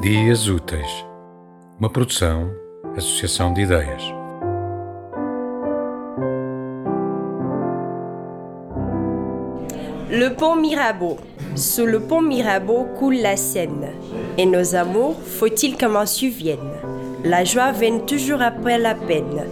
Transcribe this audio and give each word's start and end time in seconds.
Dias 0.00 0.48
Úteis, 0.48 1.04
uma 1.78 1.90
produção, 1.90 2.50
associação 2.96 3.52
de. 3.52 3.66
Le 10.08 10.30
pont 10.30 10.56
Mirabeau. 10.56 11.18
Sous 11.54 11.84
le 11.84 12.00
pont 12.00 12.22
Mirabeau 12.22 12.86
coule 12.98 13.16
la 13.16 13.36
Seine. 13.36 13.90
Et 14.38 14.46
nos 14.46 14.74
amours, 14.74 15.16
faut-il 15.22 15.76
qu'un 15.76 15.90
m'en 15.90 16.06
souvienne 16.06 16.72
La 17.22 17.44
joie 17.44 17.72
vient 17.72 17.98
toujours 17.98 18.40
après 18.40 18.78
la 18.78 18.94
peine. 18.94 19.44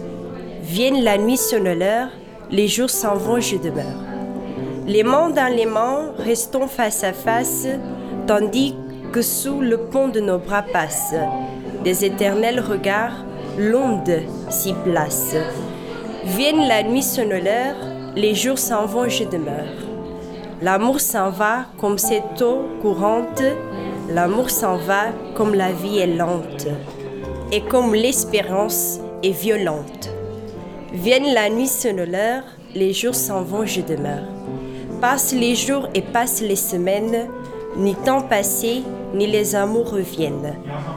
Vienne 0.63 1.03
la 1.03 1.19
nuit 1.19 1.37
sonne 1.37 1.77
l'heure, 1.77 2.09
les 2.49 2.67
jours 2.67 2.89
s'en 2.89 3.13
vont, 3.13 3.39
je 3.39 3.57
demeure. 3.57 4.03
Les 4.87 5.03
mains 5.03 5.29
dans 5.29 5.55
les 5.55 5.67
mains, 5.67 6.11
restons 6.17 6.67
face 6.67 7.03
à 7.03 7.13
face, 7.13 7.67
tandis 8.25 8.73
que 8.73 8.88
sous 9.17 9.59
le 9.59 9.77
pont 9.77 10.07
de 10.07 10.19
nos 10.19 10.37
bras 10.37 10.61
passent 10.61 11.15
des 11.83 12.05
éternels 12.05 12.59
regards, 12.59 13.25
l'onde 13.57 14.21
s'y 14.49 14.73
place. 14.83 15.35
Vienne 16.25 16.67
la 16.67 16.83
nuit 16.83 17.03
sonne 17.03 17.29
l'heure, 17.29 17.75
les 18.15 18.35
jours 18.35 18.59
s'en 18.59 18.85
vont, 18.85 19.07
je 19.07 19.23
demeure. 19.23 19.87
L'amour 20.61 20.99
s'en 20.99 21.29
va 21.29 21.65
comme 21.79 21.97
cette 21.97 22.41
eau 22.41 22.65
courante, 22.81 23.41
l'amour 24.09 24.49
s'en 24.49 24.75
va 24.75 25.07
comme 25.35 25.55
la 25.55 25.71
vie 25.71 25.99
est 25.99 26.17
lente, 26.17 26.67
et 27.51 27.61
comme 27.61 27.95
l'espérance 27.95 28.99
est 29.23 29.31
violente. 29.31 30.09
Vienne 30.91 31.33
la 31.33 31.49
nuit 31.49 31.67
sonne 31.67 32.03
l'heure, 32.03 32.43
les 32.75 32.93
jours 32.93 33.15
s'en 33.15 33.41
vont, 33.41 33.65
je 33.65 33.81
demeure. 33.81 34.27
Passent 34.99 35.33
les 35.33 35.55
jours 35.55 35.87
et 35.93 36.01
passent 36.01 36.41
les 36.41 36.57
semaines, 36.57 37.29
ni 37.75 37.95
temps 37.95 38.21
passé, 38.21 38.83
ni 39.13 39.27
les 39.27 39.55
amours 39.55 39.91
reviennent. 39.91 40.55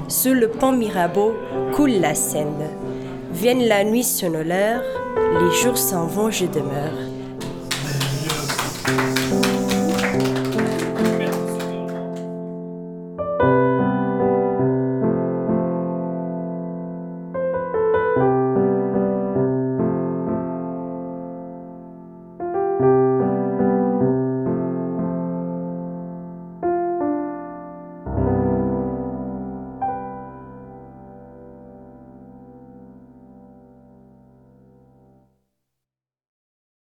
Sous 0.09 0.35
le 0.35 0.49
pont 0.49 0.73
Mirabeau 0.73 1.35
coule 1.75 2.01
la 2.01 2.15
Seine. 2.15 2.71
Vienne 3.33 3.65
la 3.67 3.85
nuit 3.85 4.05
sonore, 4.05 4.43
les 4.45 5.63
jours 5.63 5.79
s'en 5.79 6.07
vont, 6.07 6.31
je 6.31 6.47
demeure. 6.47 6.93